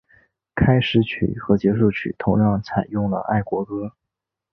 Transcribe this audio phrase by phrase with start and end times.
[0.55, 3.93] 开始曲和结束曲同样采用了爱国歌。